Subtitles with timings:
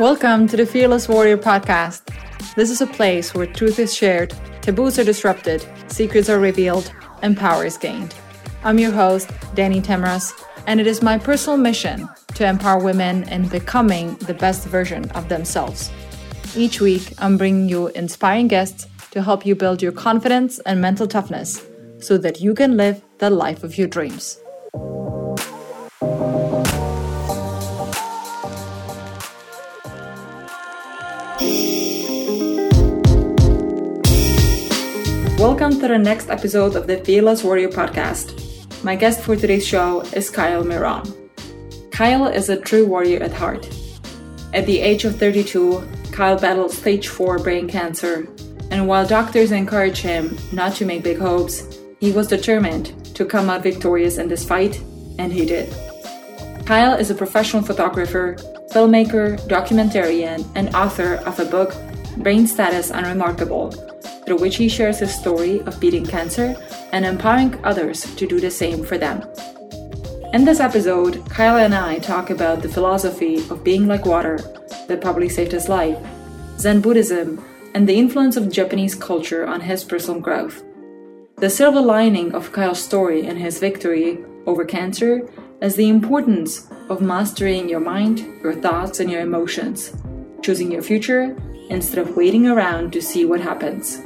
[0.00, 2.00] Welcome to the Fearless Warrior podcast.
[2.54, 6.90] This is a place where truth is shared, taboos are disrupted, secrets are revealed,
[7.20, 8.14] and power is gained.
[8.64, 10.32] I'm your host, Danny Temras,
[10.66, 15.28] and it is my personal mission to empower women in becoming the best version of
[15.28, 15.90] themselves.
[16.56, 21.06] Each week, I'm bringing you inspiring guests to help you build your confidence and mental
[21.06, 21.62] toughness
[21.98, 24.40] so that you can live the life of your dreams.
[35.40, 38.84] Welcome to the next episode of the Fearless Warrior podcast.
[38.84, 41.10] My guest for today's show is Kyle Miron.
[41.90, 43.66] Kyle is a true warrior at heart.
[44.52, 48.28] At the age of 32, Kyle battled stage 4 brain cancer,
[48.70, 53.48] and while doctors encouraged him not to make big hopes, he was determined to come
[53.48, 54.78] out victorious in this fight,
[55.18, 55.74] and he did.
[56.66, 58.36] Kyle is a professional photographer,
[58.74, 61.72] filmmaker, documentarian, and author of a book,
[62.18, 63.72] Brain Status Unremarkable
[64.30, 66.54] through which he shares his story of beating cancer
[66.92, 69.20] and empowering others to do the same for them.
[70.32, 74.38] In this episode, Kyle and I talk about the philosophy of being like water
[74.86, 75.98] that probably saved his life,
[76.58, 80.62] Zen Buddhism, and the influence of Japanese culture on his personal growth.
[81.38, 85.28] The silver lining of Kyle's story and his victory over cancer
[85.60, 89.92] is the importance of mastering your mind, your thoughts, and your emotions,
[90.40, 91.36] choosing your future
[91.68, 94.00] instead of waiting around to see what happens.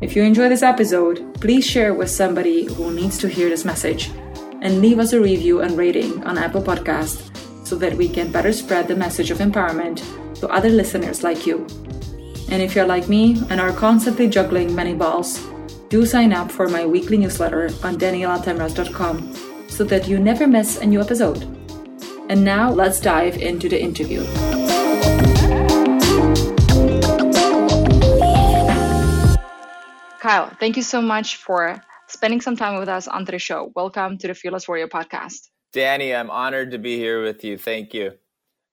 [0.00, 4.10] If you enjoy this episode, please share with somebody who needs to hear this message
[4.60, 7.30] and leave us a review and rating on Apple Podcast
[7.66, 10.02] so that we can better spread the message of empowerment
[10.40, 11.66] to other listeners like you.
[12.50, 15.40] And if you're like me and are constantly juggling many balls,
[15.88, 20.86] do sign up for my weekly newsletter on danielatemras.com so that you never miss a
[20.86, 21.42] new episode.
[22.28, 24.24] And now let's dive into the interview.
[30.24, 33.70] Kyle, thank you so much for spending some time with us on the show.
[33.76, 35.50] Welcome to the Fearless Warrior podcast.
[35.74, 37.58] Danny, I'm honored to be here with you.
[37.58, 38.12] Thank you.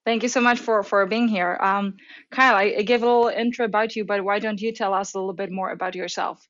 [0.06, 1.58] Thank you so much for, for being here.
[1.60, 1.98] Um,
[2.30, 5.12] Kyle, I, I gave a little intro about you, but why don't you tell us
[5.12, 6.40] a little bit more about yourself?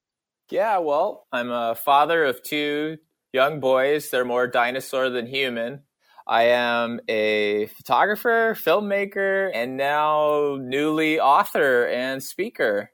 [0.53, 2.99] Yeah, well, I'm a father of two
[3.33, 4.09] young boys.
[4.09, 5.81] They're more dinosaur than human.
[6.29, 12.92] I am a photographer, filmmaker, and now newly author and speaker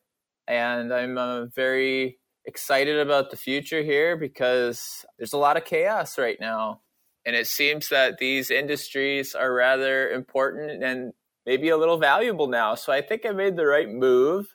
[0.49, 6.19] and I'm uh, very excited about the future here because there's a lot of chaos
[6.19, 6.81] right now.
[7.27, 11.13] And it seems that these industries are rather important and
[11.45, 12.75] maybe a little valuable now.
[12.75, 14.47] So I think I made the right move.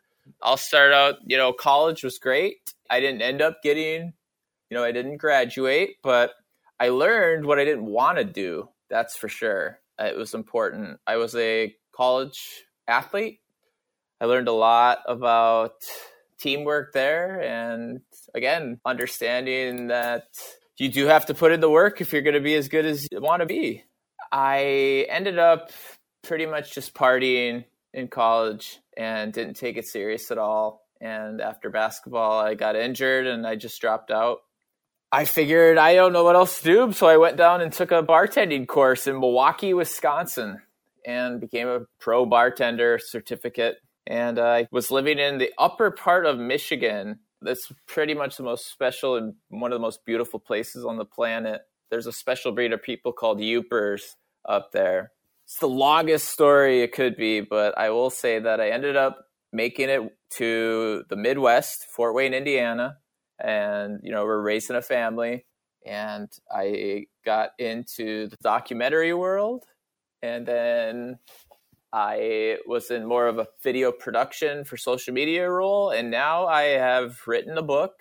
[0.41, 2.55] I'll start out, you know, college was great.
[2.89, 4.13] I didn't end up getting,
[4.69, 6.31] you know, I didn't graduate, but
[6.79, 8.69] I learned what I didn't want to do.
[8.89, 9.79] That's for sure.
[9.99, 10.99] It was important.
[11.05, 12.39] I was a college
[12.87, 13.41] athlete
[14.23, 15.73] I learned a lot about
[16.39, 17.99] teamwork there and
[18.33, 20.27] again understanding that
[20.77, 22.85] you do have to put in the work if you're going to be as good
[22.85, 23.83] as you want to be.
[24.31, 25.71] I ended up
[26.21, 30.87] pretty much just partying in college and didn't take it serious at all.
[31.01, 34.37] And after basketball i got injured and i just dropped out.
[35.11, 37.91] I figured i don't know what else to do so i went down and took
[37.91, 40.61] a bartending course in milwaukee wisconsin
[41.05, 46.25] and became a pro bartender certificate and uh, I was living in the upper part
[46.25, 47.19] of Michigan.
[47.41, 51.05] That's pretty much the most special and one of the most beautiful places on the
[51.05, 51.61] planet.
[51.89, 54.01] There's a special breed of people called Yoopers
[54.47, 55.11] up there.
[55.45, 59.25] It's the longest story it could be, but I will say that I ended up
[59.51, 60.01] making it
[60.37, 62.97] to the Midwest, Fort Wayne, Indiana,
[63.39, 65.45] and you know we're raising a family,
[65.85, 69.65] and I got into the documentary world,
[70.21, 71.19] and then
[71.93, 76.63] I was in more of a video production for social media role, and now I
[76.63, 77.93] have written a book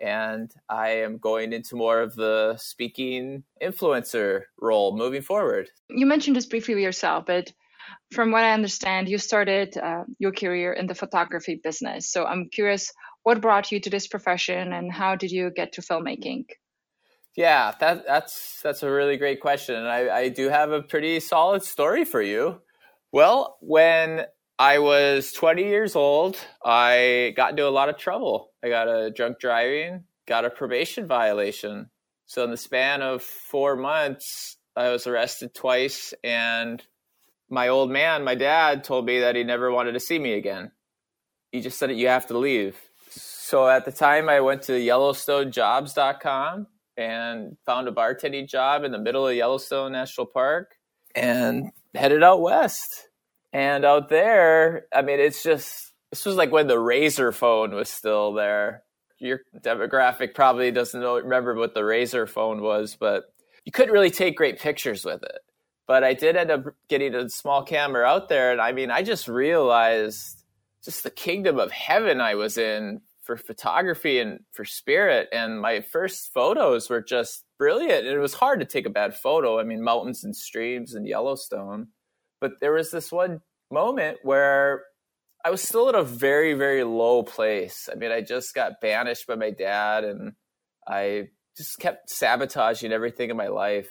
[0.00, 5.70] and I am going into more of the speaking influencer role moving forward.
[5.88, 7.52] You mentioned this briefly yourself, but
[8.12, 12.10] from what I understand, you started uh, your career in the photography business.
[12.10, 12.92] So I'm curious,
[13.22, 16.46] what brought you to this profession, and how did you get to filmmaking?
[17.36, 21.18] Yeah, that, that's that's a really great question, and I, I do have a pretty
[21.20, 22.60] solid story for you.
[23.12, 24.24] Well, when
[24.58, 28.52] I was 20 years old, I got into a lot of trouble.
[28.64, 31.90] I got a drunk driving, got a probation violation.
[32.24, 36.82] So, in the span of four months, I was arrested twice, and
[37.50, 40.72] my old man, my dad, told me that he never wanted to see me again.
[41.50, 42.80] He just said, You have to leave.
[43.10, 46.66] So, at the time, I went to YellowstoneJobs.com
[46.96, 50.76] and found a bartending job in the middle of Yellowstone National Park
[51.14, 53.08] and headed out west.
[53.52, 57.88] And out there, I mean, it's just, this was like when the Razr phone was
[57.88, 58.82] still there.
[59.18, 63.24] Your demographic probably doesn't know, remember what the Razr phone was, but
[63.64, 65.38] you couldn't really take great pictures with it.
[65.86, 68.52] But I did end up getting a small camera out there.
[68.52, 70.42] And I mean, I just realized
[70.84, 73.02] just the kingdom of heaven I was in
[73.36, 75.28] for photography and for spirit.
[75.32, 78.06] And my first photos were just brilliant.
[78.06, 79.58] And it was hard to take a bad photo.
[79.58, 81.88] I mean, mountains and streams and Yellowstone.
[82.40, 83.40] But there was this one
[83.70, 84.84] moment where
[85.44, 87.88] I was still at a very, very low place.
[87.90, 90.32] I mean, I just got banished by my dad and
[90.86, 93.88] I just kept sabotaging everything in my life.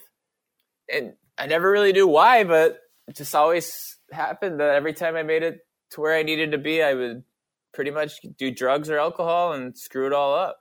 [0.92, 2.78] And I never really knew why, but
[3.08, 5.60] it just always happened that every time I made it
[5.90, 7.24] to where I needed to be, I would
[7.72, 10.58] pretty much do drugs or alcohol and screw it all up.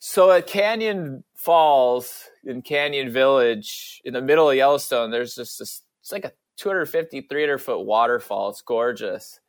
[0.00, 5.82] So at Canyon Falls in Canyon Village in the middle of Yellowstone, there's just this,
[6.00, 8.50] it's like a 250, 300 foot waterfall.
[8.50, 9.40] It's gorgeous.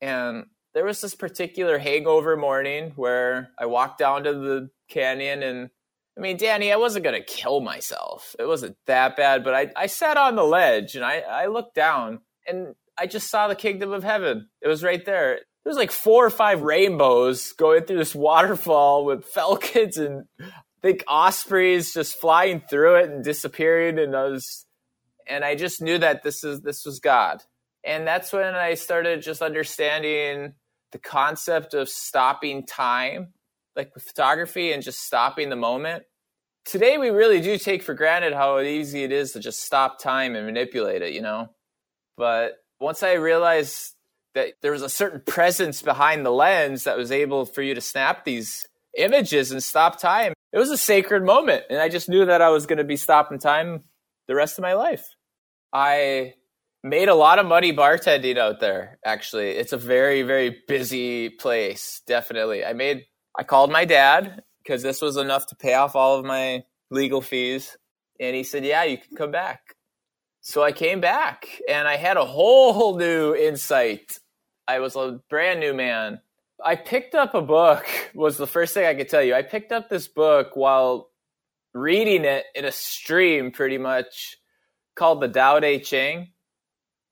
[0.00, 5.70] And there was this particular hangover morning where I walked down to the canyon and
[6.16, 8.34] I mean, Danny, I wasn't going to kill myself.
[8.38, 11.74] It wasn't that bad, but I, I sat on the ledge and I, I looked
[11.74, 14.48] down and I just saw the kingdom of heaven.
[14.62, 15.40] It was right there.
[15.66, 20.44] There's like four or five rainbows going through this waterfall with falcons and I
[20.80, 23.98] think ospreys just flying through it and disappearing.
[23.98, 24.64] And I was,
[25.26, 27.42] and I just knew that this is this was God.
[27.82, 30.54] And that's when I started just understanding
[30.92, 33.32] the concept of stopping time
[33.74, 36.04] like with photography and just stopping the moment.
[36.64, 40.36] Today, we really do take for granted how easy it is to just stop time
[40.36, 41.48] and manipulate it, you know?
[42.16, 43.95] But once I realized
[44.36, 47.80] that there was a certain presence behind the lens that was able for you to
[47.80, 48.66] snap these
[48.96, 51.64] images and stop time, it was a sacred moment.
[51.68, 53.82] And I just knew that I was going to be stopping time
[54.28, 55.04] the rest of my life.
[55.72, 56.34] I
[56.82, 59.50] made a lot of money bartending out there, actually.
[59.50, 62.64] It's a very, very busy place, definitely.
[62.64, 63.04] I made
[63.38, 67.20] I called my dad because this was enough to pay off all of my legal
[67.20, 67.76] fees.
[68.20, 69.60] And he said, Yeah, you can come back.
[70.40, 74.18] So I came back and I had a whole new insight.
[74.68, 76.20] I was a brand new man.
[76.64, 79.34] I picked up a book, was the first thing I could tell you.
[79.34, 81.10] I picked up this book while
[81.74, 84.36] reading it in a stream, pretty much,
[84.94, 86.32] called the Tao Te Ching.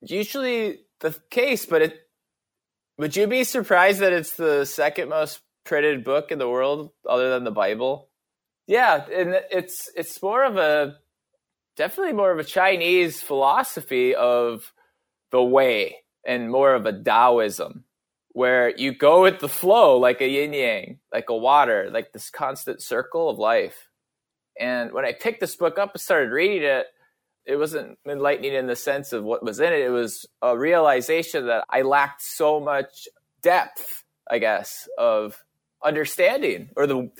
[0.01, 2.01] Usually the case, but it
[2.99, 7.31] would you be surprised that it's the second most printed book in the world other
[7.31, 8.09] than the Bible.
[8.67, 10.97] Yeah, and it's it's more of a
[11.77, 14.73] definitely more of a Chinese philosophy of
[15.31, 17.85] the way and more of a Taoism
[18.35, 22.31] where you go with the flow like a yin yang, like a water, like this
[22.31, 23.89] constant circle of life.
[24.59, 26.87] And when I picked this book up and started reading it,
[27.47, 29.81] it wasn't enlightening in the sense of what was in it.
[29.81, 33.07] It was a realization that I lacked so much
[33.43, 35.45] depth, I guess, of
[35.85, 37.11] understanding or the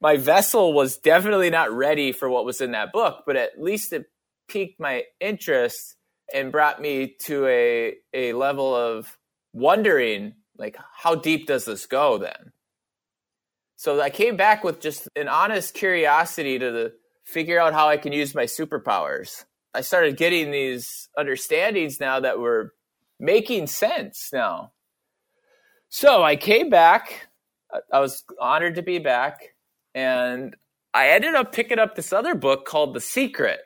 [0.00, 3.94] my vessel was definitely not ready for what was in that book, but at least
[3.94, 4.04] it
[4.48, 5.95] piqued my interest
[6.32, 9.18] and brought me to a a level of
[9.52, 12.52] wondering like how deep does this go then?
[13.76, 16.92] So I came back with just an honest curiosity to the,
[17.24, 19.44] figure out how I can use my superpowers.
[19.74, 22.72] I started getting these understandings now that were
[23.20, 24.72] making sense now.
[25.90, 27.28] So I came back
[27.92, 29.54] I was honored to be back,
[29.94, 30.54] and
[30.94, 33.60] I ended up picking up this other book called The Secret.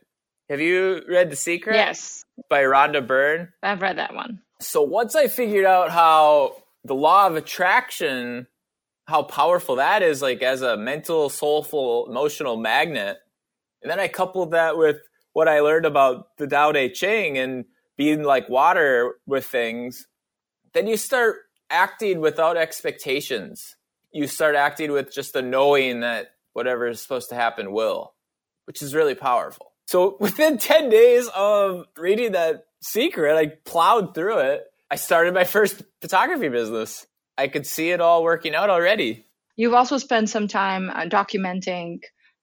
[0.50, 1.76] Have you read The Secret?
[1.76, 2.24] Yes.
[2.50, 3.52] By Rhonda Byrne.
[3.62, 4.40] I've read that one.
[4.60, 8.46] So once I figured out how the law of attraction,
[9.06, 13.16] how powerful that is, like as a mental, soulful, emotional magnet,
[13.80, 14.98] and then I coupled that with
[15.32, 17.64] what I learned about the Tao Te Ching and
[17.96, 20.06] being like water with things,
[20.74, 21.36] then you start
[21.70, 23.76] acting without expectations
[24.12, 28.14] you start acting with just the knowing that whatever is supposed to happen will,
[28.64, 29.69] which is really powerful.
[29.90, 34.62] So within 10 days of reading that secret, I plowed through it.
[34.88, 37.08] I started my first photography business.
[37.36, 39.26] I could see it all working out already.
[39.56, 42.02] You've also spent some time uh, documenting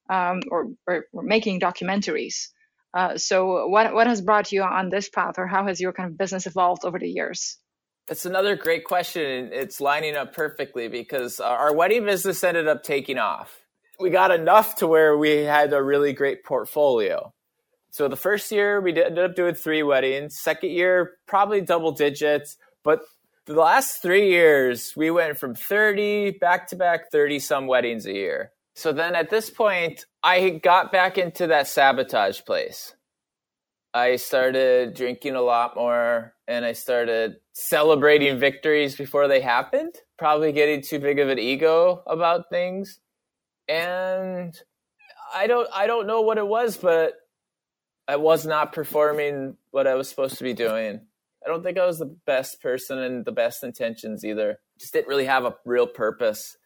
[0.09, 2.49] um, or, or, or, making documentaries.
[2.93, 6.09] Uh, so, what what has brought you on this path, or how has your kind
[6.11, 7.57] of business evolved over the years?
[8.09, 9.51] That's another great question.
[9.53, 13.61] It's lining up perfectly because our wedding business ended up taking off.
[14.01, 17.33] We got enough to where we had a really great portfolio.
[17.97, 20.37] So the first year we ended up doing three weddings.
[20.37, 22.55] Second year, probably double digits.
[22.83, 22.99] But
[23.47, 28.13] the last three years, we went from 30 back to back 30 some weddings a
[28.13, 28.51] year.
[28.75, 32.93] So then at this point, I got back into that sabotage place.
[33.95, 40.51] I started drinking a lot more and I started celebrating victories before they happened, probably
[40.51, 42.99] getting too big of an ego about things.
[43.67, 44.55] And
[45.33, 47.15] I don't I don't know what it was, but
[48.07, 51.01] I was not performing what I was supposed to be doing.
[51.45, 54.59] I don't think I was the best person and the best intentions either.
[54.79, 56.57] Just didn't really have a real purpose.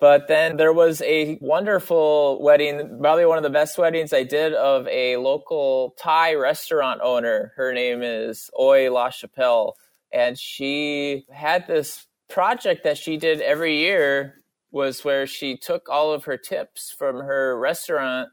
[0.00, 4.52] But then there was a wonderful wedding, probably one of the best weddings I did
[4.52, 7.52] of a local Thai restaurant owner.
[7.56, 9.76] Her name is Oi La Chapelle.
[10.12, 16.12] And she had this project that she did every year was where she took all
[16.12, 18.30] of her tips from her restaurant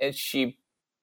[0.00, 0.56] and she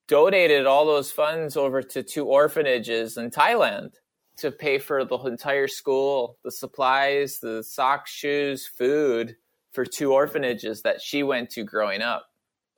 [0.07, 3.91] donated all those funds over to two orphanages in Thailand
[4.37, 9.35] to pay for the entire school, the supplies, the socks, shoes, food
[9.73, 12.27] for two orphanages that she went to growing up.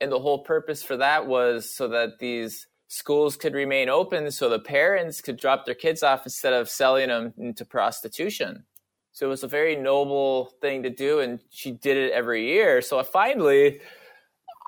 [0.00, 4.48] And the whole purpose for that was so that these schools could remain open so
[4.48, 8.64] the parents could drop their kids off instead of selling them into prostitution.
[9.12, 12.80] So it was a very noble thing to do, and she did it every year.
[12.80, 13.80] So I finally,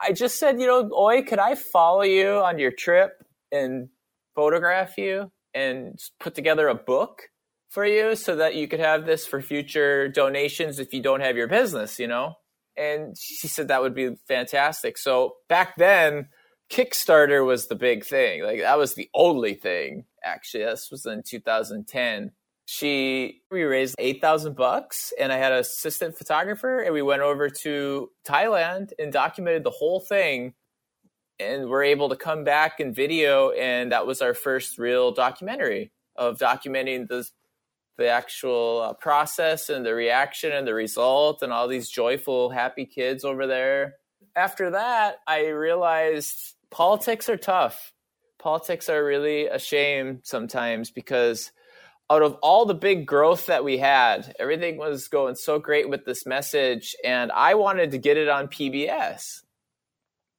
[0.00, 3.88] I just said, you know, Oi, could I follow you on your trip and
[4.34, 7.28] photograph you and put together a book?
[7.72, 11.38] for you so that you could have this for future donations if you don't have
[11.38, 12.34] your business, you know?
[12.76, 14.98] And she said that would be fantastic.
[14.98, 16.28] So back then,
[16.70, 18.42] Kickstarter was the big thing.
[18.42, 20.64] Like that was the only thing, actually.
[20.64, 22.32] This was in 2010.
[22.64, 27.50] She we raised 8,000 bucks and I had an assistant photographer and we went over
[27.62, 30.54] to Thailand and documented the whole thing
[31.40, 35.92] and we're able to come back in video and that was our first real documentary
[36.16, 37.26] of documenting the
[37.98, 42.86] the actual uh, process and the reaction and the result and all these joyful happy
[42.86, 43.96] kids over there.
[44.34, 47.92] After that i realized politics are tough.
[48.38, 51.52] Politics are really a shame sometimes because
[52.10, 56.04] out of all the big growth that we had everything was going so great with
[56.04, 59.42] this message and i wanted to get it on pbs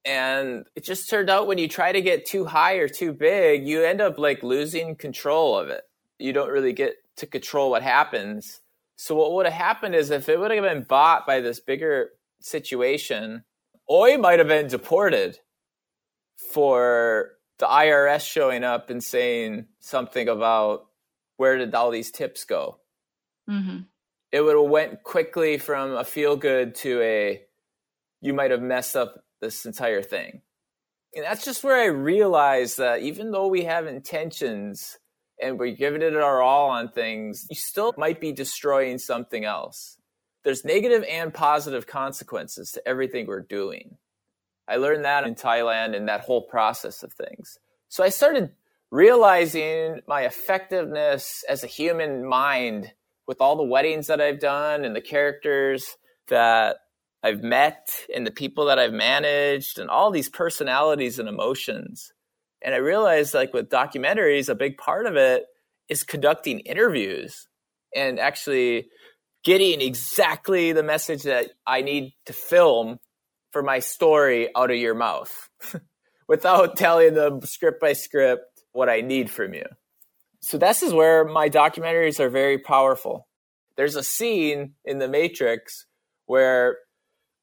[0.06, 3.66] and it just turned out when you try to get too high or too big
[3.66, 5.82] you end up like losing control of it
[6.18, 8.60] you don't really get to control what happens.
[8.96, 12.10] So what would have happened is if it would have been bought by this bigger
[12.40, 13.44] situation,
[13.90, 15.38] Oi might have been deported
[16.52, 20.86] for the IRS showing up and saying something about
[21.36, 22.78] where did all these tips go.
[23.48, 23.80] Mm-hmm.
[24.32, 27.42] It would have went quickly from a feel good to a
[28.20, 30.40] you might have messed up this entire thing.
[31.14, 34.98] And that's just where I realized that even though we have intentions
[35.40, 39.98] and we're giving it our all on things, you still might be destroying something else.
[40.42, 43.98] There's negative and positive consequences to everything we're doing.
[44.66, 47.58] I learned that in Thailand and that whole process of things.
[47.88, 48.50] So I started
[48.94, 52.92] realizing my effectiveness as a human mind
[53.26, 55.96] with all the weddings that I've done and the characters
[56.28, 56.76] that
[57.20, 62.12] I've met and the people that I've managed and all these personalities and emotions.
[62.62, 65.42] And I realized like with documentaries, a big part of it
[65.88, 67.48] is conducting interviews
[67.96, 68.86] and actually
[69.42, 73.00] getting exactly the message that I need to film
[73.50, 75.48] for my story out of your mouth
[76.28, 79.64] without telling them script by script what I need from you.
[80.40, 83.26] So this is where my documentaries are very powerful.
[83.76, 85.86] There's a scene in The Matrix
[86.26, 86.76] where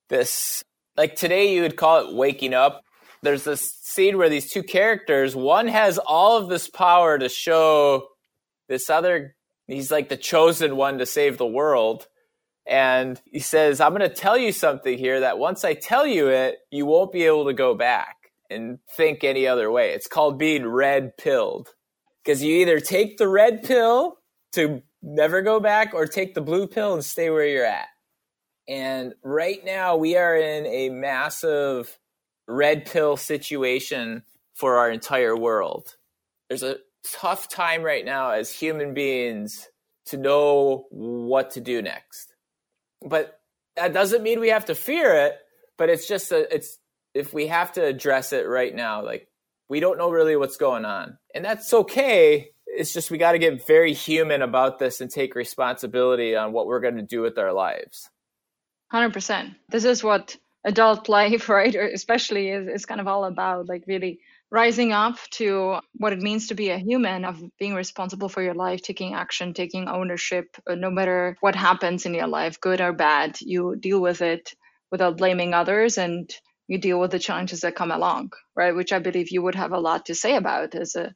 [0.10, 0.64] this,
[0.96, 2.84] like today you would call it waking up,
[3.24, 8.08] there's this scene where these two characters, one has all of this power to show
[8.68, 9.36] this other,
[9.68, 12.08] he's like the chosen one to save the world.
[12.68, 16.28] And he says, I'm going to tell you something here that once I tell you
[16.28, 18.21] it, you won't be able to go back
[18.52, 19.92] and think any other way.
[19.92, 21.70] It's called being red pilled.
[22.24, 24.18] Because you either take the red pill
[24.54, 27.88] to never go back or take the blue pill and stay where you're at.
[28.68, 31.98] And right now we are in a massive
[32.48, 35.96] red pill situation for our entire world.
[36.48, 39.68] There's a tough time right now as human beings
[40.06, 42.34] to know what to do next.
[43.02, 43.40] But
[43.76, 45.38] that doesn't mean we have to fear it,
[45.78, 46.78] but it's just a, it's
[47.14, 49.28] if we have to address it right now like
[49.72, 51.18] we don't know really what's going on.
[51.34, 52.50] And that's okay.
[52.68, 56.68] It's just we got to get very human about this and take responsibility on what
[56.68, 58.10] we're going to do with our lives.
[58.92, 59.56] 100%.
[59.70, 61.74] This is what adult life, right?
[61.74, 66.20] Or especially is, is kind of all about like really rising up to what it
[66.20, 70.58] means to be a human of being responsible for your life taking action taking ownership
[70.70, 74.54] uh, no matter what happens in your life good or bad you deal with it
[74.92, 76.34] without blaming others and
[76.72, 79.72] you deal with the challenges that come along right which i believe you would have
[79.72, 81.14] a lot to say about as a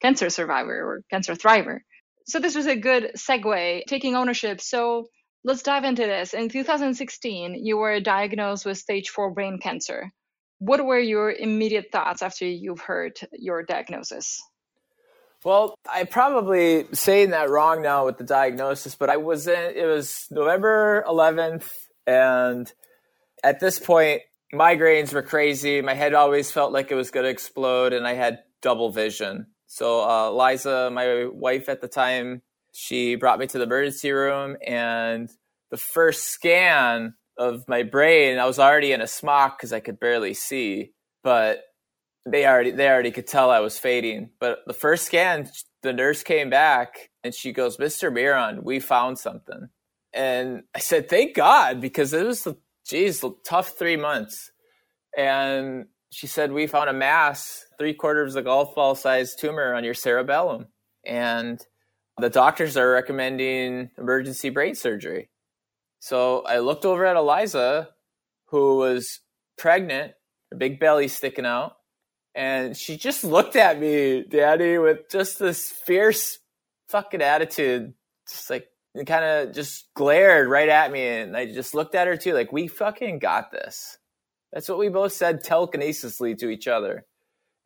[0.00, 1.80] cancer survivor or cancer thriver.
[2.26, 4.60] So this was a good segue, taking ownership.
[4.60, 5.08] So
[5.44, 6.34] let's dive into this.
[6.34, 10.10] In 2016, you were diagnosed with stage four brain cancer.
[10.58, 14.42] What were your immediate thoughts after you've heard your diagnosis?
[15.42, 19.86] Well, I probably saying that wrong now with the diagnosis, but I was in, it
[19.86, 21.64] was November 11th,
[22.06, 22.70] and
[23.42, 24.20] at this point,
[24.52, 25.80] migraines were crazy.
[25.80, 29.46] My head always felt like it was going to explode, and I had double vision.
[29.66, 32.42] So, uh, Liza, my wife at the time,
[32.72, 35.30] she brought me to the emergency room, and
[35.70, 39.98] the first scan of my brain, I was already in a smock because I could
[39.98, 40.92] barely see,
[41.24, 41.62] but
[42.26, 44.30] they already they already could tell I was fading.
[44.38, 45.48] But the first scan,
[45.82, 48.12] the nurse came back and she goes, "Mr.
[48.12, 49.68] Miron, we found something."
[50.12, 52.46] And I said, "Thank God," because it was,
[52.86, 54.50] geez, tough three months.
[55.16, 59.74] And she said, "We found a mass, three quarters of a golf ball sized tumor
[59.74, 60.68] on your cerebellum,
[61.04, 61.64] and
[62.18, 65.30] the doctors are recommending emergency brain surgery."
[66.00, 67.90] So I looked over at Eliza,
[68.46, 69.20] who was
[69.58, 70.14] pregnant,
[70.50, 71.76] her big belly sticking out,
[72.34, 76.38] and she just looked at me, Danny, with just this fierce
[76.88, 77.94] fucking attitude,
[78.28, 78.68] just like
[79.06, 82.52] kind of just glared right at me, and I just looked at her too, like
[82.52, 83.98] we fucking got this.
[84.52, 87.06] That's what we both said telekinesisly to each other,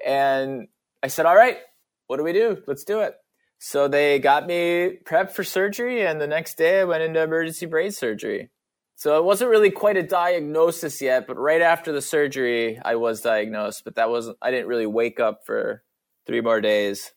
[0.05, 0.69] and
[1.03, 1.59] I said, "All right,
[2.07, 2.63] what do we do?
[2.67, 3.15] Let's do it."
[3.59, 7.67] So they got me prepped for surgery, and the next day I went into emergency
[7.67, 8.51] brain surgery.
[8.97, 13.23] So it wasn't really quite a diagnosis yet, but right after the surgery, I was
[13.23, 13.83] diagnosed.
[13.85, 15.83] But that wasn't, I didn't really wake up for
[16.27, 17.13] three more days.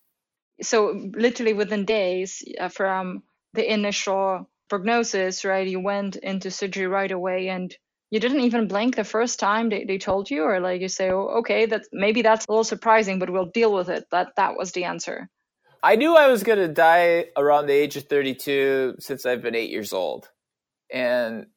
[0.61, 3.21] So, literally within days uh, from
[3.57, 7.75] the initial prognosis, right, you went into surgery right away and
[8.09, 11.11] you didn't even blink the first time they, they told you, or like you say,
[11.11, 14.05] oh, okay, that maybe that's a little surprising, but we'll deal with it.
[14.11, 15.29] That that was the answer.
[15.83, 19.55] I knew I was going to die around the age of 32 since I've been
[19.55, 20.29] eight years old.
[20.91, 21.47] And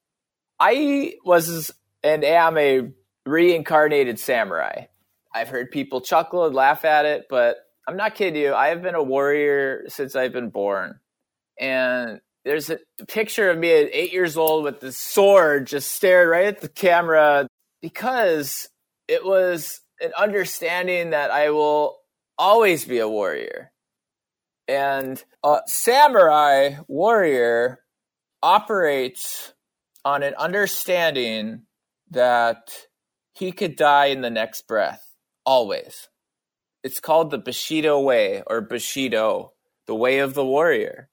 [0.59, 1.71] I was
[2.03, 2.91] and am a
[3.27, 4.87] reincarnated samurai.
[5.33, 8.55] I've heard people chuckle and laugh at it, but I'm not kidding you.
[8.55, 10.99] I have been a warrior since I've been born.
[11.61, 16.29] And there's a picture of me at eight years old with the sword just staring
[16.29, 17.46] right at the camera
[17.83, 18.68] because
[19.07, 21.99] it was an understanding that I will
[22.38, 23.70] always be a warrior.
[24.66, 27.81] And a samurai warrior
[28.42, 29.53] operates
[30.05, 31.62] on an understanding
[32.11, 32.70] that
[33.35, 36.09] he could die in the next breath, always.
[36.83, 39.53] It's called the Bushido Way or Bushido,
[39.87, 41.11] the way of the warrior.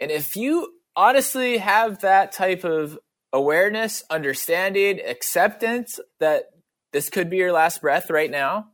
[0.00, 2.98] And if you honestly have that type of
[3.32, 6.44] awareness, understanding, acceptance that
[6.92, 8.68] this could be your last breath right now,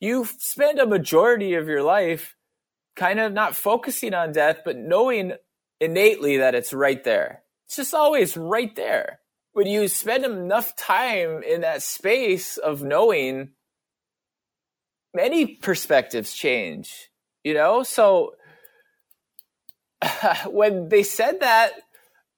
[0.00, 2.36] you spend a majority of your life
[2.96, 5.32] kind of not focusing on death, but knowing
[5.80, 7.42] innately that it's right there.
[7.66, 9.20] It's just always right there.
[9.52, 13.50] When you spend enough time in that space of knowing,
[15.14, 17.10] many perspectives change,
[17.42, 17.82] you know?
[17.82, 18.34] So
[20.46, 21.72] when they said that,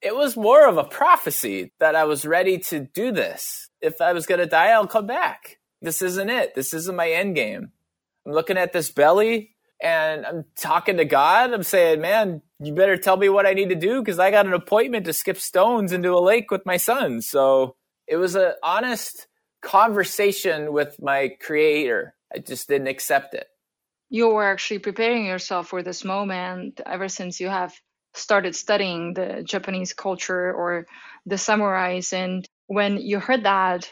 [0.01, 3.69] it was more of a prophecy that I was ready to do this.
[3.81, 5.59] If I was going to die, I'll come back.
[5.83, 6.55] This isn't it.
[6.55, 7.73] This isn't my end game.
[8.27, 11.53] I'm looking at this belly and I'm talking to God.
[11.53, 14.47] I'm saying, man, you better tell me what I need to do because I got
[14.47, 17.23] an appointment to skip stones into a lake with my son.
[17.23, 17.77] So
[18.07, 19.29] it was an honest
[19.63, 22.15] conversation with my creator.
[22.35, 23.47] I just didn't accept it.
[24.11, 27.75] You were actually preparing yourself for this moment ever since you have
[28.15, 30.87] started studying the Japanese culture or
[31.27, 32.13] the samurais.
[32.13, 33.91] And when you heard that,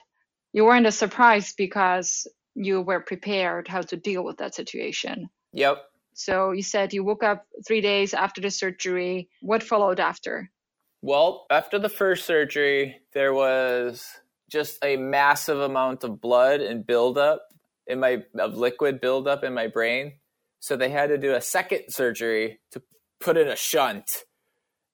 [0.52, 5.28] you weren't as surprised because you were prepared how to deal with that situation.
[5.52, 5.82] Yep.
[6.14, 9.28] So you said you woke up three days after the surgery.
[9.42, 10.50] What followed after?
[11.02, 14.06] Well, after the first surgery, there was
[14.50, 17.45] just a massive amount of blood and buildup
[17.86, 20.14] in my of liquid buildup in my brain.
[20.60, 22.82] So they had to do a second surgery to
[23.20, 24.24] put in a shunt.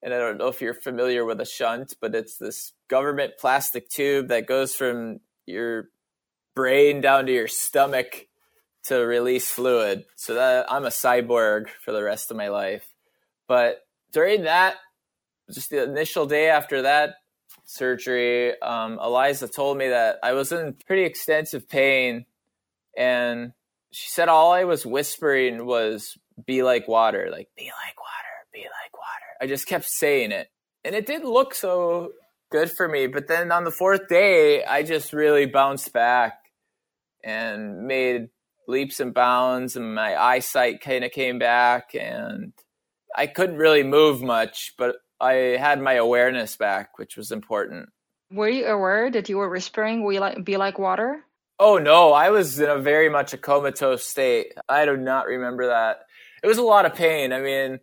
[0.03, 3.89] And I don't know if you're familiar with a shunt, but it's this government plastic
[3.89, 5.89] tube that goes from your
[6.55, 8.27] brain down to your stomach
[8.85, 10.05] to release fluid.
[10.17, 12.89] So that I'm a cyborg for the rest of my life.
[13.47, 14.77] But during that,
[15.53, 17.15] just the initial day after that
[17.65, 22.27] surgery, um, Eliza told me that I was in pretty extensive pain,
[22.97, 23.53] and
[23.91, 28.61] she said all I was whispering was "be like water," like "be like water, be
[28.61, 29.03] like water."
[29.41, 30.49] I just kept saying it,
[30.85, 32.13] and it didn't look so
[32.51, 33.07] good for me.
[33.07, 36.39] But then on the fourth day, I just really bounced back
[37.25, 38.29] and made
[38.69, 42.53] leaps and bounds, and my eyesight kind of came back, and
[43.15, 47.91] I couldn't really move much, but I had my awareness back, which was important.
[48.31, 51.25] Were you aware that you were whispering, "We like be like water"?
[51.65, 54.53] Oh no, I was in a very much a comatose state.
[54.69, 56.01] I do not remember that.
[56.43, 57.33] It was a lot of pain.
[57.33, 57.79] I mean,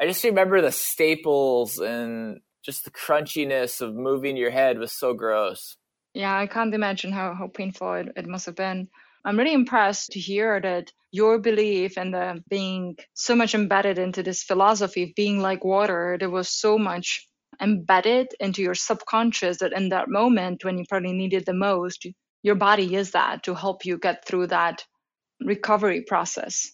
[0.00, 5.12] I just remember the staples and just the crunchiness of moving your head was so
[5.12, 5.76] gross.
[6.14, 8.88] Yeah, I can't imagine how, how painful it, it must have been.
[9.22, 14.22] I'm really impressed to hear that your belief and the being so much embedded into
[14.22, 17.28] this philosophy of being like water, there was so much
[17.60, 22.06] embedded into your subconscious that in that moment when you probably needed the most,
[22.42, 24.84] your body is that to help you get through that
[25.40, 26.72] recovery process.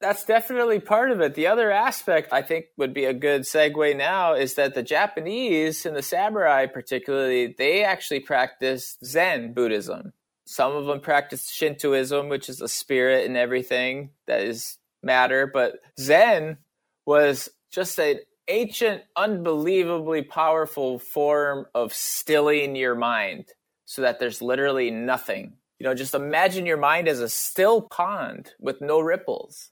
[0.00, 1.34] That's definitely part of it.
[1.34, 5.86] The other aspect I think would be a good segue now is that the Japanese
[5.86, 10.12] and the samurai, particularly, they actually practice Zen Buddhism.
[10.44, 15.50] Some of them practice Shintoism, which is a spirit and everything that is matter.
[15.52, 16.58] But Zen
[17.06, 23.46] was just an ancient, unbelievably powerful form of stilling your mind
[23.86, 25.54] so that there's literally nothing.
[25.78, 29.70] You know, just imagine your mind as a still pond with no ripples.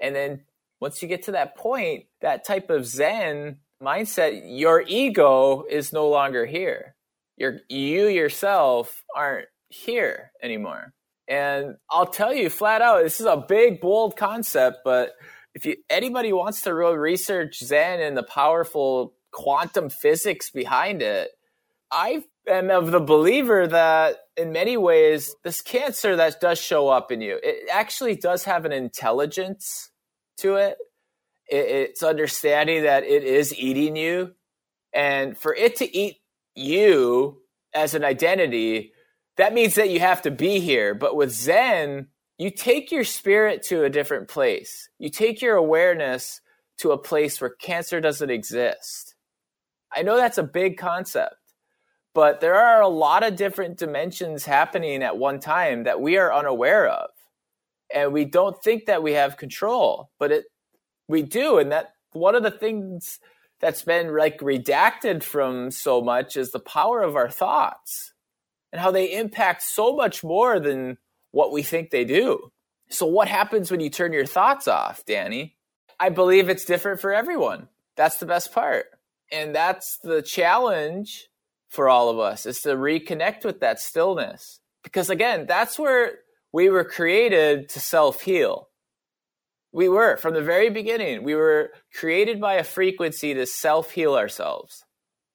[0.00, 0.42] And then
[0.80, 6.08] once you get to that point, that type of Zen mindset, your ego is no
[6.08, 6.94] longer here.
[7.36, 10.92] Your, you yourself aren't here anymore.
[11.28, 15.12] And I'll tell you flat out, this is a big, bold concept, but
[15.54, 21.30] if you, anybody wants to really research Zen and the powerful quantum physics behind it,
[21.90, 27.10] I am of the believer that in many ways, this cancer that does show up
[27.10, 29.90] in you, it actually does have an intelligence
[30.38, 30.76] to it.
[31.48, 34.34] It's understanding that it is eating you.
[34.92, 36.16] And for it to eat
[36.54, 37.38] you
[37.72, 38.92] as an identity,
[39.36, 40.94] that means that you have to be here.
[40.94, 44.88] But with Zen, you take your spirit to a different place.
[44.98, 46.40] You take your awareness
[46.78, 49.14] to a place where cancer doesn't exist.
[49.94, 51.36] I know that's a big concept
[52.16, 56.32] but there are a lot of different dimensions happening at one time that we are
[56.32, 57.10] unaware of.
[57.94, 60.46] And we don't think that we have control but it
[61.08, 61.58] we do.
[61.58, 63.20] And that one of the things
[63.60, 68.14] that's been like redacted from so much is the power of our thoughts
[68.72, 70.96] and how they impact so much more than
[71.32, 72.50] what we think they do.
[72.88, 75.54] So what happens when you turn your thoughts off danny?
[76.00, 77.68] I believe it's different for everyone.
[77.94, 78.86] That's the best part.
[79.30, 81.28] And that's the challenge
[81.68, 84.60] for all of us is to reconnect with that stillness.
[84.82, 86.18] Because again, that's where
[86.52, 88.68] we were created to self heal.
[89.72, 91.22] We were from the very beginning.
[91.22, 94.84] We were created by a frequency to self heal ourselves.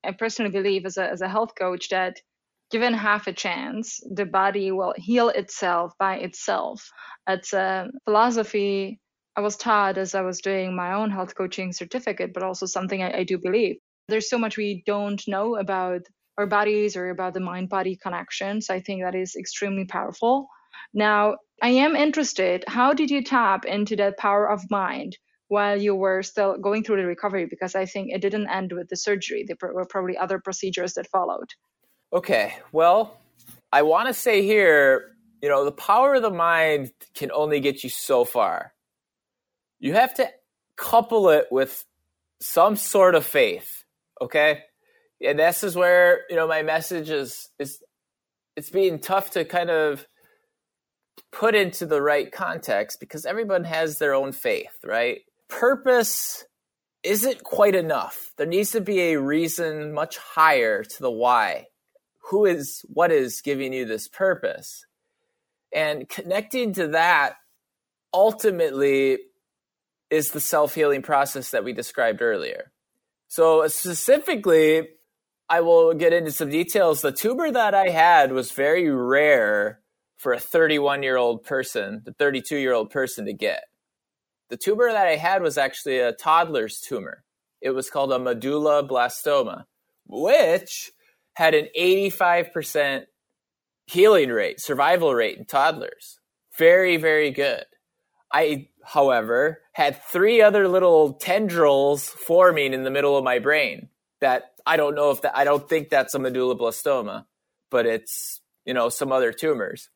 [0.03, 2.17] I personally believe, as a, as a health coach, that
[2.71, 6.89] given half a chance, the body will heal itself by itself.
[7.27, 8.99] It's a philosophy
[9.35, 13.03] I was taught as I was doing my own health coaching certificate, but also something
[13.03, 13.75] I, I do believe.
[14.07, 16.01] There's so much we don't know about
[16.37, 18.61] our bodies or about the mind body connection.
[18.61, 20.47] So I think that is extremely powerful.
[20.93, 25.17] Now, I am interested how did you tap into that power of mind
[25.47, 27.45] while you were still going through the recovery?
[27.45, 31.07] Because I think it didn't end with the surgery, there were probably other procedures that
[31.07, 31.49] followed.
[32.13, 33.19] Okay, well,
[33.71, 37.83] I want to say here, you know, the power of the mind can only get
[37.83, 38.73] you so far.
[39.79, 40.29] You have to
[40.75, 41.85] couple it with
[42.39, 43.83] some sort of faith,
[44.19, 44.63] okay?
[45.25, 47.81] And this is where you know my message is is
[48.55, 50.05] it's being tough to kind of
[51.31, 55.21] put into the right context because everyone has their own faith, right?
[55.47, 56.45] Purpose
[57.03, 58.31] isn't quite enough.
[58.37, 61.67] There needs to be a reason much higher to the why.
[62.29, 64.85] Who is what is giving you this purpose?
[65.73, 67.35] And connecting to that
[68.13, 69.19] ultimately
[70.09, 72.71] is the self healing process that we described earlier.
[73.27, 74.89] So, specifically,
[75.51, 77.01] I will get into some details.
[77.01, 79.81] The tumor that I had was very rare
[80.15, 83.65] for a 31 year old person, the 32 year old person to get.
[84.47, 87.25] The tumor that I had was actually a toddler's tumor.
[87.59, 89.65] It was called a medulloblastoma,
[90.07, 90.93] which
[91.33, 93.07] had an 85%
[93.87, 96.21] healing rate, survival rate in toddlers.
[96.57, 97.65] Very, very good.
[98.31, 103.89] I, however, had three other little tendrils forming in the middle of my brain
[104.21, 107.25] that I don't know if that I don't think that's a medulloblastoma,
[107.69, 109.89] but it's you know some other tumors.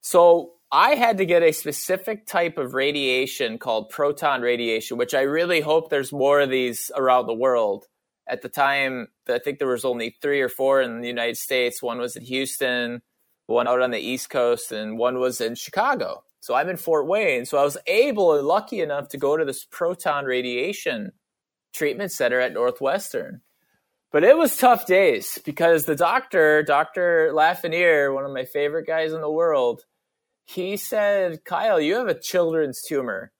[0.00, 5.22] So I had to get a specific type of radiation called proton radiation, which I
[5.22, 7.86] really hope there's more of these around the world.
[8.28, 11.82] At the time, I think there was only three or four in the United States.
[11.82, 13.02] One was in Houston,
[13.46, 16.24] one out on the East Coast, and one was in Chicago.
[16.40, 17.44] So I'm in Fort Wayne.
[17.44, 21.12] So I was able and lucky enough to go to this proton radiation
[21.72, 23.42] treatment center at Northwestern.
[24.12, 27.32] But it was tough days because the doctor, Dr.
[27.34, 29.82] Lafreniere, one of my favorite guys in the world,
[30.44, 33.32] he said, Kyle, you have a children's tumor.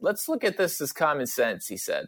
[0.00, 2.06] Let's look at this as common sense, he said.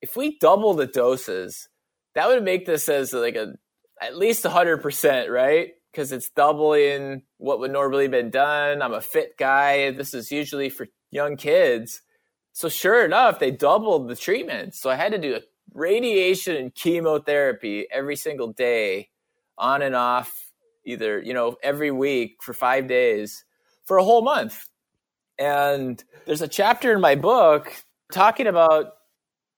[0.00, 1.68] If we double the doses,
[2.14, 3.54] that would make this as like a
[4.00, 5.72] at least 100%, right?
[5.92, 8.80] Because it's doubling what would normally been done.
[8.80, 9.90] I'm a fit guy.
[9.90, 12.00] This is usually for young kids.
[12.52, 14.74] So sure enough, they doubled the treatment.
[14.74, 15.34] So I had to do
[15.72, 19.10] radiation and chemotherapy every single day,
[19.58, 20.50] on and off,
[20.84, 23.44] either, you know, every week for five days
[23.84, 24.66] for a whole month.
[25.38, 27.72] And there's a chapter in my book
[28.12, 28.94] talking about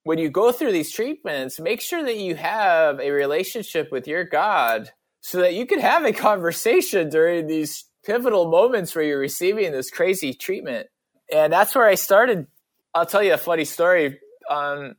[0.04, 4.24] when you go through these treatments, make sure that you have a relationship with your
[4.24, 9.70] God so that you can have a conversation during these pivotal moments where you're receiving
[9.70, 10.88] this crazy treatment.
[11.32, 12.48] And that's where I started.
[12.94, 14.18] I'll tell you a funny story
[14.50, 14.96] on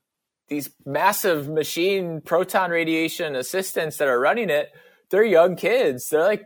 [0.47, 4.71] these massive machine proton radiation assistants that are running it.
[5.09, 6.09] They're young kids.
[6.09, 6.45] They're like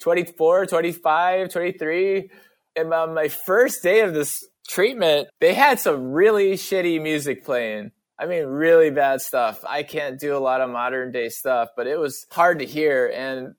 [0.00, 2.30] 24, 25, 23.
[2.76, 7.92] And on my first day of this treatment, they had some really shitty music playing.
[8.18, 9.64] I mean, really bad stuff.
[9.66, 13.10] I can't do a lot of modern day stuff, but it was hard to hear.
[13.14, 13.54] And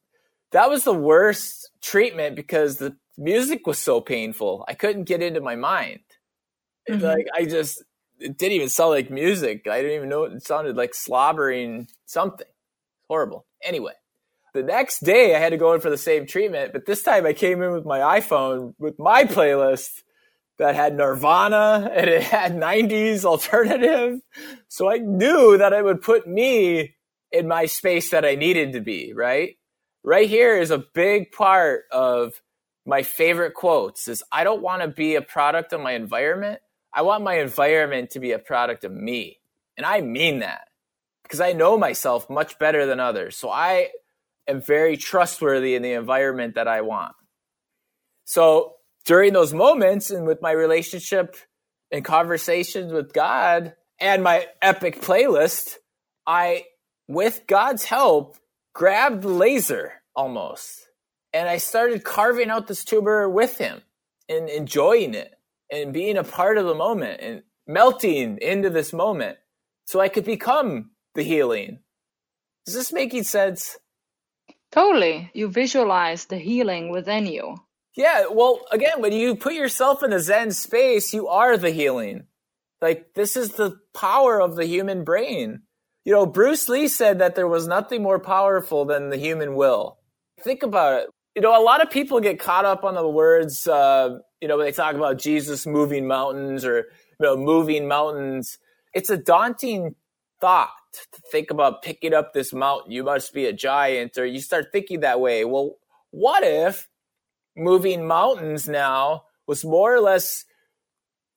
[0.51, 4.65] that was the worst treatment because the music was so painful.
[4.67, 6.01] I couldn't get into my mind.
[6.89, 7.03] Mm-hmm.
[7.03, 7.83] Like, I just,
[8.19, 9.67] it didn't even sound like music.
[9.69, 12.47] I didn't even know it sounded like slobbering something.
[13.07, 13.45] Horrible.
[13.63, 13.93] Anyway,
[14.53, 17.25] the next day I had to go in for the same treatment, but this time
[17.25, 19.89] I came in with my iPhone with my playlist
[20.57, 24.19] that had Nirvana and it had 90s alternative.
[24.67, 26.95] So I knew that it would put me
[27.31, 29.55] in my space that I needed to be, right?
[30.03, 32.33] Right here is a big part of
[32.85, 36.59] my favorite quotes is I don't want to be a product of my environment.
[36.93, 39.39] I want my environment to be a product of me.
[39.77, 40.67] And I mean that
[41.23, 43.37] because I know myself much better than others.
[43.37, 43.89] So I
[44.47, 47.15] am very trustworthy in the environment that I want.
[48.25, 48.75] So
[49.05, 51.35] during those moments and with my relationship
[51.91, 55.75] and conversations with God and my epic playlist,
[56.25, 56.65] I,
[57.07, 58.37] with God's help,
[58.73, 60.87] grabbed laser almost.
[61.31, 63.81] And I started carving out this tumor with him
[64.27, 65.33] and enjoying it
[65.71, 69.37] and being a part of the moment and melting into this moment
[69.85, 71.79] so I could become the healing.
[72.67, 73.77] Is this making sense?
[74.71, 75.31] Totally.
[75.33, 77.57] You visualize the healing within you.
[77.95, 82.27] Yeah, well, again, when you put yourself in a Zen space, you are the healing.
[82.81, 85.63] Like, this is the power of the human brain.
[86.05, 89.97] You know, Bruce Lee said that there was nothing more powerful than the human will.
[90.41, 91.09] Think about it.
[91.39, 94.57] You know, a lot of people get caught up on the words, uh, you know,
[94.57, 98.57] when they talk about Jesus moving mountains or, you know, moving mountains.
[98.93, 99.95] It's a daunting
[100.41, 100.73] thought
[101.13, 102.91] to think about picking up this mountain.
[102.91, 105.45] You must be a giant, or you start thinking that way.
[105.45, 105.77] Well,
[106.11, 106.89] what if
[107.55, 110.43] moving mountains now was more or less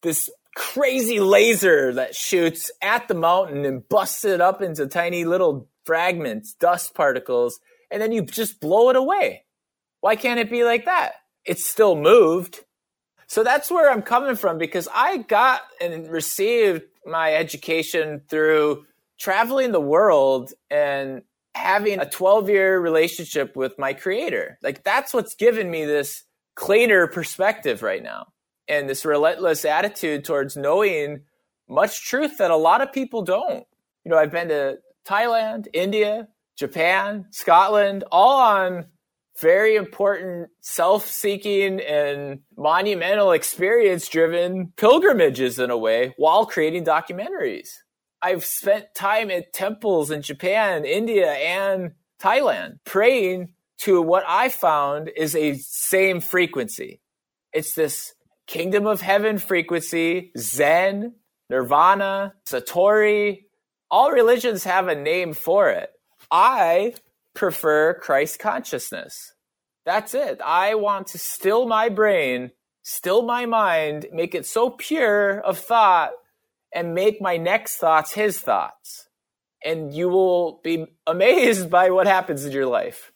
[0.03, 5.69] this crazy laser that shoots at the mountain and busts it up into tiny little
[5.87, 9.45] fragments, dust particles, and then you just blow it away.
[10.03, 11.13] Why can't it be like that?
[11.45, 12.65] It's still moved.
[13.29, 18.85] So that's where I'm coming from because I got and received my education through
[19.19, 21.23] traveling the world and
[21.55, 24.59] having a 12 year relationship with my creator.
[24.61, 26.25] Like that's what's given me this
[26.57, 28.27] cleaner perspective right now
[28.67, 31.21] and this relentless attitude towards knowing
[31.69, 33.65] much truth that a lot of people don't.
[34.05, 36.27] You know, I've been to Thailand, India,
[36.59, 38.87] Japan, Scotland, all on
[39.43, 47.69] very important self seeking and monumental experience driven pilgrimages in a way while creating documentaries.
[48.23, 51.91] I've spent time at temples in Japan, India, and
[52.23, 57.01] Thailand praying to what I found is a same frequency.
[57.53, 58.15] It's this
[58.47, 61.15] kingdom of heaven frequency, Zen,
[61.51, 63.47] Nirvana, Satori.
[63.91, 65.91] All religions have a name for it.
[66.31, 66.95] I
[67.35, 69.33] prefer Christ consciousness.
[69.85, 70.41] That's it.
[70.45, 76.13] I want to still my brain, still my mind, make it so pure of thought
[76.75, 79.09] and make my next thoughts his thoughts.
[79.65, 83.13] And you will be amazed by what happens in your life.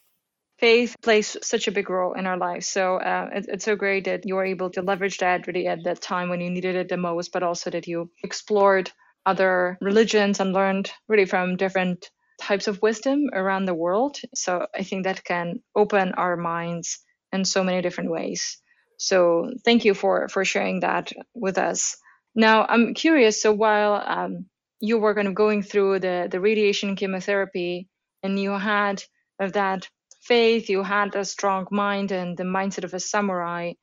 [0.59, 2.67] Faith plays such a big role in our lives.
[2.67, 5.83] So uh, it, it's so great that you were able to leverage that really at
[5.83, 8.91] that time when you needed it the most, but also that you explored
[9.25, 14.17] other religions and learned really from different types of wisdom around the world.
[14.35, 16.99] So I think that can open our minds
[17.31, 18.59] in so many different ways.
[18.97, 21.97] So thank you for for sharing that with us.
[22.35, 23.41] Now I'm curious.
[23.41, 24.45] So while um,
[24.79, 27.87] you were kind of going through the the radiation chemotherapy,
[28.23, 29.03] and you had
[29.39, 29.87] that
[30.21, 33.73] faith, you had a strong mind and the mindset of a samurai.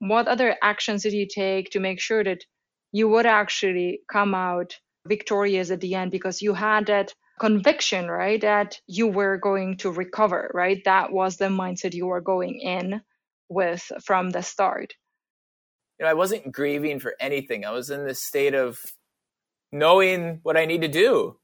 [0.00, 2.44] What other actions did you take to make sure that
[2.92, 8.40] you would actually come out victorious at the end because you had that conviction, right?
[8.40, 10.82] That you were going to recover, right?
[10.84, 13.02] That was the mindset you were going in
[13.48, 14.94] with from the start.
[15.98, 17.64] You know, I wasn't grieving for anything.
[17.64, 18.78] I was in this state of
[19.70, 21.36] knowing what I need to do.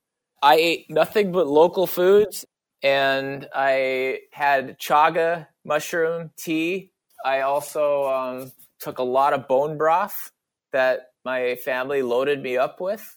[0.42, 2.44] I ate nothing but local foods
[2.82, 6.92] and I had chaga mushroom tea.
[7.24, 10.30] I also um, took a lot of bone broth
[10.72, 13.16] that my family loaded me up with.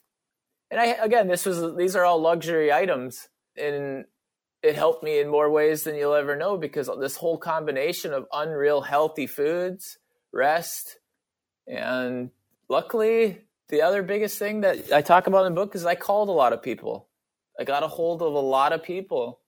[0.73, 4.05] And I again, this was these are all luxury items, and
[4.63, 8.25] it helped me in more ways than you'll ever know because this whole combination of
[8.33, 9.99] unreal healthy foods,
[10.31, 10.97] rest,
[11.67, 12.31] and
[12.69, 16.29] luckily the other biggest thing that I talk about in the book is I called
[16.29, 17.07] a lot of people.
[17.59, 19.41] I got a hold of a lot of people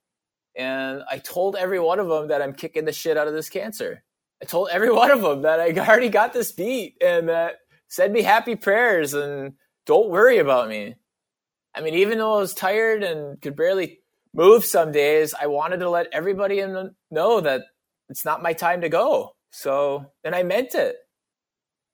[0.56, 3.50] and I told every one of them that I'm kicking the shit out of this
[3.50, 4.04] cancer.
[4.44, 7.56] I told every one of them that I already got this beat and that
[7.88, 9.54] send me happy prayers and
[9.88, 10.96] don't worry about me.
[11.76, 14.00] I mean, even though I was tired and could barely
[14.34, 16.64] move some days, I wanted to let everybody
[17.12, 17.62] know that
[18.10, 19.36] it's not my time to go.
[19.52, 20.96] So, and I meant it.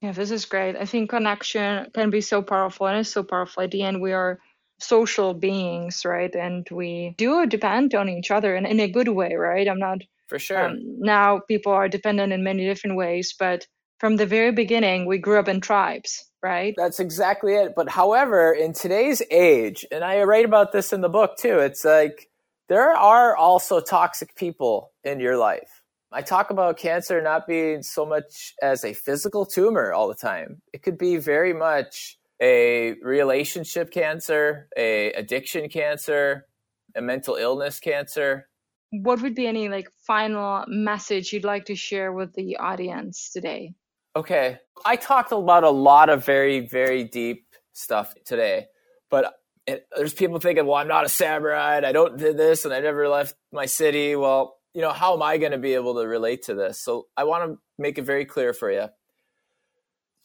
[0.01, 0.75] Yeah, this is great.
[0.75, 3.63] I think connection can be so powerful and it's so powerful.
[3.63, 4.39] At the end, we are
[4.79, 6.33] social beings, right?
[6.35, 9.67] And we do depend on each other and in a good way, right?
[9.67, 10.69] I'm not for sure.
[10.69, 13.67] Um, now people are dependent in many different ways, but
[14.01, 16.73] from the very beginning, we grew up in tribes, right?
[16.75, 17.73] That's exactly it.
[17.75, 21.85] But however, in today's age, and I write about this in the book too, it's
[21.85, 22.27] like
[22.67, 25.83] there are also toxic people in your life.
[26.11, 30.63] I talk about cancer not being so much as a physical tumor all the time.
[30.73, 36.47] It could be very much a relationship cancer, a addiction cancer,
[36.95, 38.49] a mental illness cancer.
[38.89, 43.75] What would be any like final message you'd like to share with the audience today?
[44.15, 44.60] Okay.
[44.86, 48.67] I talked about a lot of very, very deep stuff today,
[49.10, 49.36] but
[49.67, 51.82] it, there's people thinking, well, I'm not a samurai.
[51.84, 54.15] I don't do this and I never left my city.
[54.15, 56.80] Well, you know, how am I going to be able to relate to this?
[56.80, 58.88] So I want to make it very clear for you.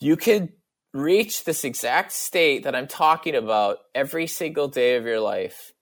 [0.01, 0.53] You could
[0.93, 5.73] reach this exact state that I'm talking about every single day of your life.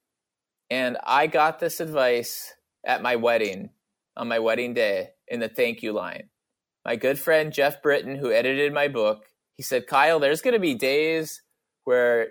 [0.69, 2.53] And I got this advice
[2.85, 3.69] at my wedding,
[4.17, 6.29] on my wedding day, in the thank you line.
[6.85, 10.59] My good friend Jeff Britton, who edited my book, he said, Kyle, there's going to
[10.59, 11.41] be days
[11.83, 12.29] where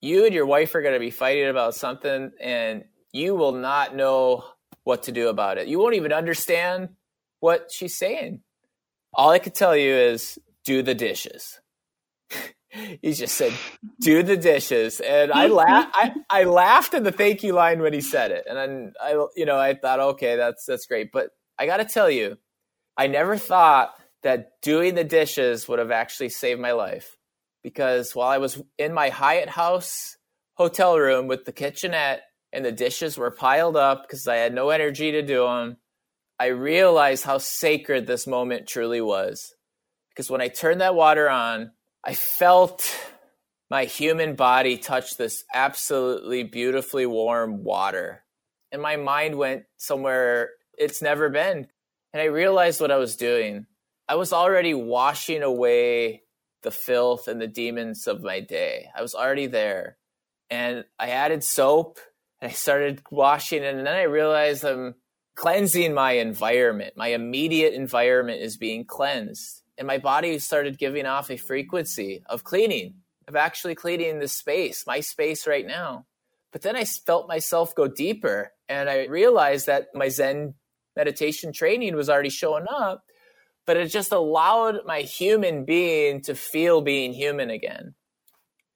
[0.00, 3.94] you and your wife are going to be fighting about something and you will not
[3.94, 4.44] know
[4.84, 5.68] what to do about it.
[5.68, 6.90] You won't even understand
[7.40, 8.40] what she's saying.
[9.12, 11.60] All I could tell you is do the dishes
[13.02, 13.52] he just said,
[14.00, 15.90] "Do the dishes," and I laughed.
[15.94, 19.26] I, I laughed at the thank you line when he said it, and then I,
[19.36, 21.12] you know, I thought, okay, that's that's great.
[21.12, 22.38] But I got to tell you,
[22.96, 27.16] I never thought that doing the dishes would have actually saved my life,
[27.62, 30.16] because while I was in my Hyatt House
[30.54, 34.70] hotel room with the kitchenette and the dishes were piled up because I had no
[34.70, 35.78] energy to do them,
[36.38, 39.54] I realized how sacred this moment truly was.
[40.10, 41.72] Because when I turned that water on
[42.04, 42.90] I felt
[43.70, 48.24] my human body touch this absolutely beautifully warm water.
[48.72, 51.68] And my mind went somewhere it's never been.
[52.12, 53.66] And I realized what I was doing.
[54.08, 56.22] I was already washing away
[56.62, 58.88] the filth and the demons of my day.
[58.94, 59.96] I was already there.
[60.50, 61.98] And I added soap
[62.40, 63.64] and I started washing.
[63.64, 64.94] And then I realized I'm
[65.34, 66.94] cleansing my environment.
[66.96, 72.44] My immediate environment is being cleansed and my body started giving off a frequency of
[72.44, 72.94] cleaning,
[73.26, 76.06] of actually cleaning the space, my space right now.
[76.52, 80.54] But then I felt myself go deeper and I realized that my Zen
[80.96, 83.04] meditation training was already showing up,
[83.66, 87.94] but it just allowed my human being to feel being human again.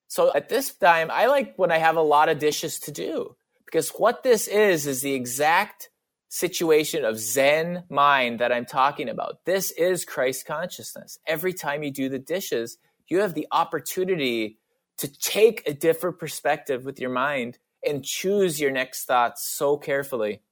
[0.09, 3.37] So at this time, I like when I have a lot of dishes to do
[3.65, 5.91] because what this is is the exact
[6.29, 9.45] situation of Zen mind that I'm talking about.
[9.45, 11.19] This is Christ consciousness.
[11.27, 14.59] Every time you do the dishes, you have the opportunity
[14.99, 20.43] to take a different perspective with your mind and choose your next thoughts so carefully.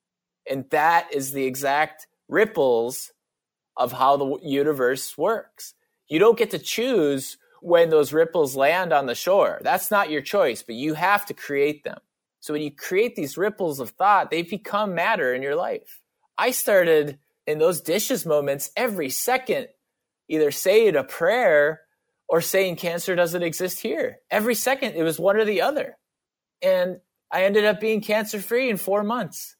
[0.48, 3.12] And that is the exact ripples
[3.76, 5.74] of how the universe works.
[6.08, 9.58] You don't get to choose when those ripples land on the shore.
[9.62, 11.98] That's not your choice, but you have to create them.
[12.40, 16.02] So when you create these ripples of thought, they become matter in your life.
[16.36, 19.68] I started in those dishes moments every second
[20.28, 21.80] either saying a prayer
[22.28, 24.18] or saying cancer doesn't exist here.
[24.30, 25.96] Every second, it was one or the other.
[26.62, 29.56] And I ended up being cancer free in four months.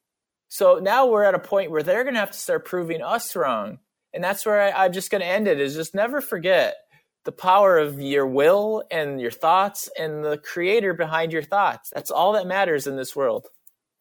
[0.55, 3.34] So now we're at a point where they're going to have to start proving us
[3.34, 3.80] wrong.
[4.12, 6.76] And that's where I, I'm just going to end it is just never forget
[7.24, 11.90] the power of your will and your thoughts and the creator behind your thoughts.
[11.92, 13.48] That's all that matters in this world,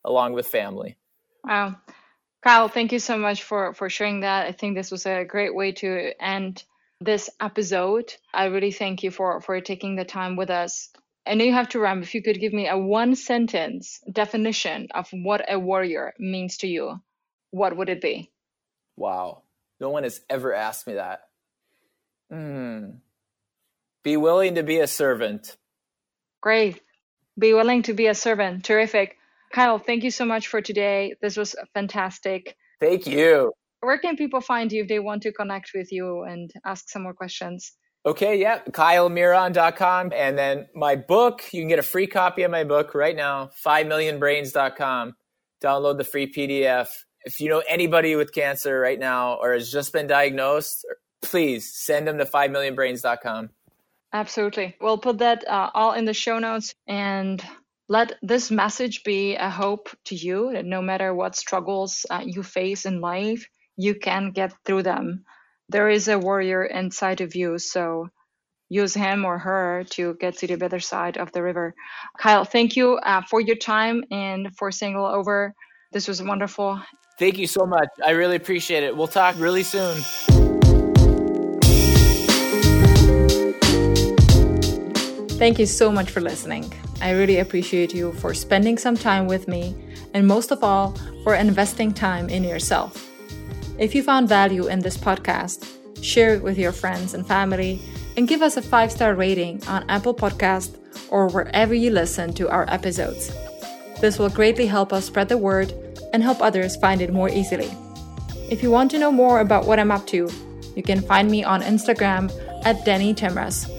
[0.05, 0.95] along with family.
[1.43, 1.77] Wow.
[2.43, 4.45] Kyle, thank you so much for, for sharing that.
[4.45, 6.63] I think this was a great way to end
[7.01, 8.13] this episode.
[8.31, 10.91] I really thank you for, for taking the time with us.
[11.25, 12.01] I know you have to run.
[12.01, 16.67] If you could give me a one sentence definition of what a warrior means to
[16.67, 16.99] you,
[17.51, 18.31] what would it be?
[18.97, 19.43] Wow.
[19.79, 21.21] No one has ever asked me that.
[22.29, 22.97] Hmm.
[24.03, 25.55] Be willing to be a servant.
[26.41, 26.81] Great.
[27.39, 28.65] Be willing to be a servant.
[28.65, 29.17] Terrific.
[29.53, 31.15] Kyle, thank you so much for today.
[31.21, 32.55] This was fantastic.
[32.81, 33.53] Thank you.
[33.79, 37.03] Where can people find you if they want to connect with you and ask some
[37.03, 37.73] more questions?
[38.05, 40.11] Okay, yeah, kylemiron.com.
[40.13, 43.51] And then my book, you can get a free copy of my book right now,
[43.65, 45.15] 5millionbrains.com.
[45.63, 46.87] Download the free PDF.
[47.23, 50.85] If you know anybody with cancer right now or has just been diagnosed,
[51.21, 53.49] please send them to 5millionbrains.com.
[54.11, 54.75] Absolutely.
[54.81, 57.41] We'll put that uh, all in the show notes and
[57.87, 62.43] let this message be a hope to you that no matter what struggles uh, you
[62.43, 63.47] face in life,
[63.77, 65.23] you can get through them
[65.69, 67.57] there is a warrior inside of you.
[67.57, 68.09] So
[68.69, 71.75] use him or her to get to the better side of the river.
[72.17, 75.53] Kyle, thank you uh, for your time and for saying all over.
[75.91, 76.81] This was wonderful.
[77.19, 77.89] Thank you so much.
[78.03, 78.97] I really appreciate it.
[78.97, 80.01] We'll talk really soon.
[85.37, 86.71] Thank you so much for listening.
[87.01, 89.75] I really appreciate you for spending some time with me
[90.13, 93.12] and most of all, for investing time in yourself.
[93.79, 95.67] If you found value in this podcast,
[96.03, 97.81] share it with your friends and family
[98.15, 100.77] and give us a five star rating on Apple Podcast
[101.09, 103.31] or wherever you listen to our episodes.
[103.99, 105.73] This will greatly help us spread the word
[106.13, 107.71] and help others find it more easily.
[108.49, 110.29] If you want to know more about what I'm up to,
[110.75, 112.31] you can find me on Instagram
[112.65, 113.69] at Denny Timras.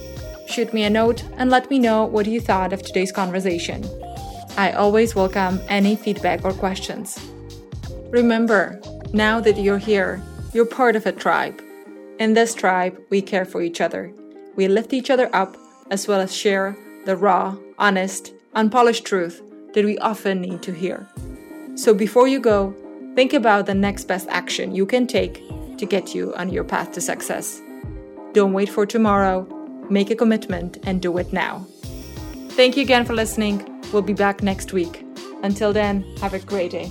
[0.49, 3.85] Shoot me a note and let me know what you thought of today's conversation.
[4.57, 7.19] I always welcome any feedback or questions.
[8.11, 8.81] Remember,
[9.15, 10.21] now that you're here,
[10.53, 11.63] you're part of a tribe.
[12.19, 14.13] In this tribe, we care for each other.
[14.57, 15.57] We lift each other up
[15.91, 19.41] as well as share the raw, honest, unpolished truth
[19.75, 21.09] that we often need to hear.
[21.77, 22.75] So before you go,
[23.15, 25.41] think about the next best action you can take
[25.79, 27.63] to get you on your path to success.
[28.33, 29.47] Don't wait for tomorrow,
[29.91, 31.65] make a commitment and do it now.
[32.51, 33.81] Thank you again for listening.
[33.93, 35.05] We'll be back next week.
[35.45, 36.91] Until then, have a great day.